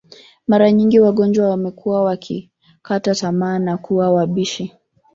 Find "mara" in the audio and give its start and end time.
0.47-0.71